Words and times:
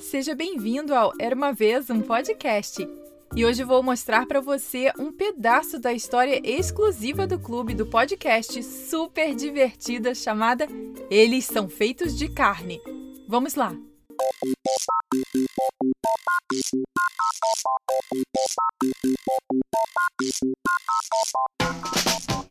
seja 0.00 0.34
bem-vindo 0.34 0.94
ao 0.94 1.14
Era 1.18 1.34
uma 1.34 1.50
vez 1.50 1.88
um 1.88 2.02
podcast. 2.02 2.86
E 3.34 3.42
hoje 3.42 3.64
vou 3.64 3.82
mostrar 3.82 4.26
para 4.26 4.38
você 4.38 4.92
um 4.98 5.10
pedaço 5.10 5.78
da 5.78 5.94
história 5.94 6.42
exclusiva 6.44 7.26
do 7.26 7.38
clube 7.38 7.72
do 7.72 7.86
podcast 7.86 8.62
super 8.62 9.34
divertida 9.34 10.14
chamada 10.14 10.66
Eles 11.10 11.46
são 11.46 11.70
feitos 11.70 12.14
de 12.18 12.28
carne. 12.28 12.82
Vamos 13.26 13.54
lá. 13.54 13.74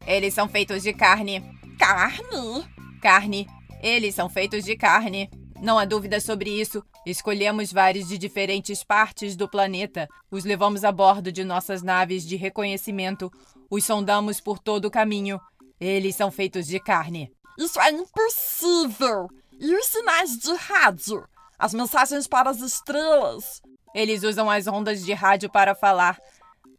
Eles 0.08 0.34
são 0.34 0.50
feitos 0.50 0.82
de 0.82 0.92
carne. 0.92 1.44
Carne? 1.78 2.68
Carne. 3.00 3.48
Eles 3.84 4.16
são 4.16 4.28
feitos 4.28 4.66
de 4.66 4.76
carne. 4.76 5.30
Não 5.60 5.80
há 5.80 5.86
dúvida 5.86 6.20
sobre 6.20 6.50
isso. 6.50 6.84
Escolhemos 7.06 7.72
vários 7.72 8.08
de 8.08 8.18
diferentes 8.18 8.84
partes 8.84 9.36
do 9.36 9.50
planeta, 9.50 10.08
os 10.30 10.44
levamos 10.44 10.84
a 10.84 10.92
bordo 10.92 11.32
de 11.32 11.44
nossas 11.44 11.82
naves 11.82 12.26
de 12.26 12.36
reconhecimento, 12.36 13.32
os 13.70 13.84
sondamos 13.84 14.40
por 14.40 14.60
todo 14.60 14.86
o 14.86 14.92
caminho. 14.92 15.40
Eles 15.80 16.16
são 16.16 16.30
feitos 16.30 16.68
de 16.68 16.80
carne. 16.80 17.32
Isso 17.58 17.80
é 17.80 17.92
impossível! 17.92 19.28
E 19.60 19.74
os 19.76 19.88
sinais 19.88 20.38
de 20.38 20.54
rádio? 20.54 21.28
As 21.58 21.74
mensagens 21.74 22.28
para 22.28 22.52
as 22.52 22.60
estrelas? 22.60 23.62
Eles 23.96 24.22
usam 24.22 24.50
as 24.50 24.68
ondas 24.68 25.04
de 25.04 25.14
rádio 25.14 25.50
para 25.50 25.74
falar, 25.74 26.20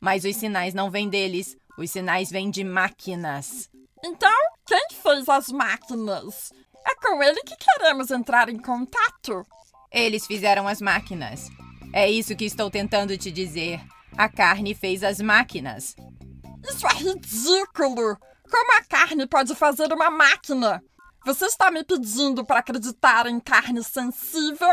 mas 0.00 0.24
os 0.24 0.36
sinais 0.36 0.72
não 0.72 0.88
vêm 0.88 1.08
deles. 1.08 1.56
Os 1.76 1.90
sinais 1.90 2.30
vêm 2.30 2.50
de 2.50 2.62
máquinas. 2.62 3.68
Então, 4.04 4.32
quem 4.66 4.86
fez 4.92 5.28
as 5.28 5.48
máquinas? 5.48 6.52
Com 7.02 7.22
ele 7.22 7.40
que 7.42 7.56
queremos 7.56 8.10
entrar 8.10 8.48
em 8.48 8.58
contato. 8.58 9.46
Eles 9.90 10.26
fizeram 10.26 10.68
as 10.68 10.80
máquinas. 10.80 11.48
É 11.92 12.10
isso 12.10 12.36
que 12.36 12.44
estou 12.44 12.70
tentando 12.70 13.16
te 13.16 13.30
dizer. 13.30 13.80
A 14.16 14.28
carne 14.28 14.74
fez 14.74 15.02
as 15.02 15.20
máquinas. 15.20 15.96
Isso 16.68 16.86
é 16.86 16.94
ridículo! 16.94 18.16
Como 18.50 18.78
a 18.78 18.84
carne 18.84 19.26
pode 19.26 19.54
fazer 19.54 19.92
uma 19.92 20.10
máquina? 20.10 20.82
Você 21.24 21.46
está 21.46 21.70
me 21.70 21.84
pedindo 21.84 22.44
para 22.44 22.60
acreditar 22.60 23.26
em 23.26 23.38
carne 23.38 23.82
sensível? 23.84 24.68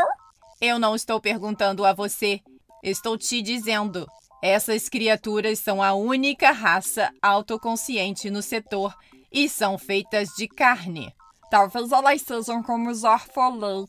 Eu 0.60 0.78
não 0.78 0.94
estou 0.94 1.20
perguntando 1.20 1.84
a 1.84 1.92
você. 1.92 2.40
Estou 2.82 3.18
te 3.18 3.42
dizendo. 3.42 4.06
Essas 4.42 4.88
criaturas 4.88 5.58
são 5.58 5.82
a 5.82 5.92
única 5.94 6.50
raça 6.52 7.12
autoconsciente 7.20 8.30
no 8.30 8.42
setor 8.42 8.94
e 9.32 9.48
são 9.48 9.76
feitas 9.76 10.30
de 10.36 10.46
carne. 10.48 11.14
Talvez 11.50 11.92
elas 11.92 12.22
sejam 12.22 12.62
como 12.62 12.90
os 12.90 13.04
Orfolei. 13.04 13.86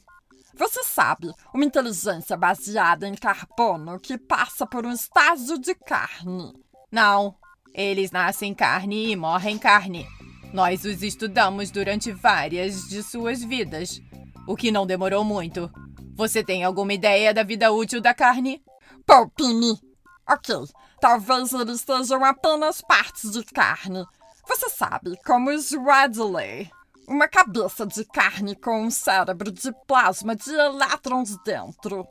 Você 0.55 0.83
sabe, 0.83 1.31
uma 1.53 1.65
inteligência 1.65 2.35
baseada 2.35 3.07
em 3.07 3.13
carbono 3.13 3.99
que 3.99 4.17
passa 4.17 4.65
por 4.65 4.85
um 4.85 4.91
estágio 4.91 5.59
de 5.59 5.75
carne. 5.75 6.53
Não, 6.91 7.35
eles 7.73 8.11
nascem 8.11 8.55
carne 8.55 9.11
e 9.11 9.15
morrem 9.15 9.57
carne. 9.57 10.07
Nós 10.51 10.83
os 10.83 11.03
estudamos 11.03 11.69
durante 11.69 12.11
várias 12.11 12.87
de 12.87 13.03
suas 13.03 13.43
vidas, 13.43 14.01
o 14.47 14.55
que 14.55 14.71
não 14.71 14.87
demorou 14.87 15.23
muito. 15.23 15.69
Você 16.15 16.43
tem 16.43 16.63
alguma 16.63 16.93
ideia 16.93 17.33
da 17.33 17.43
vida 17.43 17.71
útil 17.71 18.01
da 18.01 18.13
carne? 18.13 18.63
Poupe-me! 19.05 19.79
Ok, 20.27 20.55
talvez 20.99 21.53
eles 21.53 21.81
sejam 21.81 22.25
apenas 22.25 22.81
partes 22.81 23.31
de 23.31 23.43
carne. 23.43 24.03
Você 24.47 24.69
sabe, 24.69 25.15
como 25.23 25.51
os 25.51 25.71
Radley. 25.71 26.71
Uma 27.07 27.27
cabeça 27.27 27.85
de 27.85 28.03
carne 28.03 28.53
com 28.53 28.83
um 28.83 28.91
cérebro 28.91 29.49
de 29.49 29.71
plasma 29.87 30.35
de 30.35 30.51
elétrons 30.53 31.37
dentro. 31.45 32.05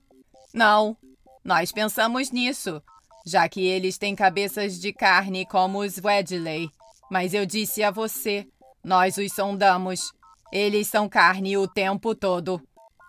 Não, 0.55 0.97
nós 1.45 1.71
pensamos 1.71 2.31
nisso, 2.31 2.83
já 3.27 3.47
que 3.47 3.61
eles 3.61 3.99
têm 3.99 4.17
cabeças 4.17 4.81
de 4.81 4.95
carne 4.95 5.45
como 5.45 5.81
os 5.81 5.99
Wedley. 5.99 6.71
Mas 7.11 7.35
eu 7.35 7.45
disse 7.45 7.83
a 7.83 7.91
você, 7.91 8.49
nós 8.83 9.19
os 9.19 9.33
sondamos. 9.33 10.13
Eles 10.51 10.89
são 10.89 11.09
carne 11.11 11.59
o 11.59 11.69
tempo 11.69 12.15
todo. 12.15 12.63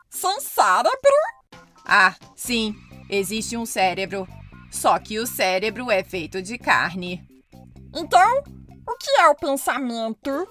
Sem 0.09 0.41
cérebro? 0.41 0.91
Ah, 1.85 2.16
sim, 2.35 2.75
existe 3.09 3.56
um 3.56 3.66
cérebro. 3.66 4.28
Só 4.69 5.00
que 5.00 5.19
o 5.19 5.25
cérebro 5.25 5.89
é 5.89 6.03
feito 6.03 6.41
de 6.41 6.57
carne. 6.57 7.25
Então, 7.95 8.44
o 8.85 8.97
que 8.97 9.09
é 9.22 9.28
o 9.29 9.35
pensamento? 9.35 10.47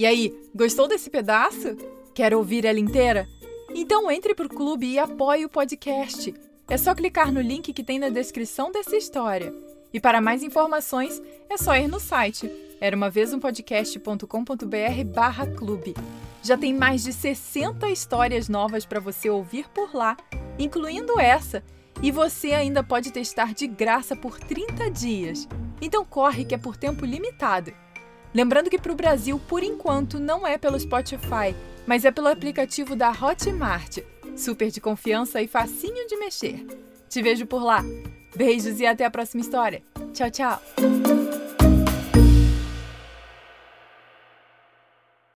E 0.00 0.06
aí, 0.06 0.34
gostou 0.54 0.88
desse 0.88 1.10
pedaço? 1.10 1.76
Quer 2.14 2.34
ouvir 2.34 2.64
ela 2.64 2.80
inteira? 2.80 3.28
Então 3.74 4.10
entre 4.10 4.34
pro 4.34 4.48
clube 4.48 4.86
e 4.86 4.98
apoie 4.98 5.44
o 5.44 5.48
podcast. 5.50 6.32
É 6.66 6.78
só 6.78 6.94
clicar 6.94 7.30
no 7.30 7.38
link 7.42 7.70
que 7.70 7.84
tem 7.84 7.98
na 7.98 8.08
descrição 8.08 8.72
dessa 8.72 8.96
história. 8.96 9.52
E 9.92 10.00
para 10.00 10.22
mais 10.22 10.42
informações, 10.42 11.20
é 11.50 11.58
só 11.58 11.76
ir 11.76 11.86
no 11.86 12.00
site 12.00 12.50
era 12.80 12.96
uma 12.96 13.10
vez 13.10 13.34
um 13.34 13.38
podcast.com.br 13.38 15.04
barra 15.14 15.46
clube. 15.46 15.94
Já 16.42 16.56
tem 16.56 16.72
mais 16.72 17.04
de 17.04 17.12
60 17.12 17.90
histórias 17.90 18.48
novas 18.48 18.86
para 18.86 19.00
você 19.00 19.28
ouvir 19.28 19.68
por 19.68 19.94
lá, 19.94 20.16
incluindo 20.58 21.20
essa, 21.20 21.62
e 22.02 22.10
você 22.10 22.52
ainda 22.52 22.82
pode 22.82 23.12
testar 23.12 23.52
de 23.52 23.66
graça 23.66 24.16
por 24.16 24.40
30 24.40 24.90
dias. 24.90 25.46
Então 25.78 26.06
corre 26.06 26.46
que 26.46 26.54
é 26.54 26.58
por 26.58 26.74
tempo 26.74 27.04
limitado. 27.04 27.70
Lembrando 28.32 28.70
que 28.70 28.78
para 28.78 28.92
o 28.92 28.96
Brasil, 28.96 29.40
por 29.48 29.62
enquanto, 29.62 30.18
não 30.18 30.46
é 30.46 30.56
pelo 30.56 30.78
Spotify, 30.78 31.54
mas 31.86 32.04
é 32.04 32.10
pelo 32.10 32.28
aplicativo 32.28 32.94
da 32.94 33.10
Hotmart. 33.10 33.98
Super 34.36 34.70
de 34.70 34.80
confiança 34.80 35.42
e 35.42 35.48
facinho 35.48 36.06
de 36.06 36.16
mexer. 36.16 36.64
Te 37.08 37.20
vejo 37.20 37.46
por 37.46 37.62
lá. 37.62 37.84
Beijos 38.36 38.78
e 38.80 38.86
até 38.86 39.04
a 39.04 39.10
próxima 39.10 39.40
história. 39.40 39.82
Tchau, 40.12 40.30
tchau. 40.30 41.29